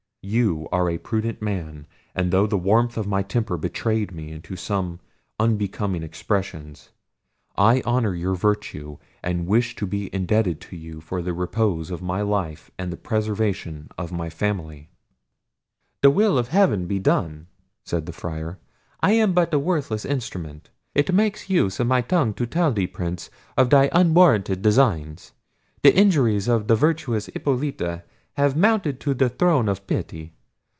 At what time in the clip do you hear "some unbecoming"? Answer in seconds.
4.55-6.03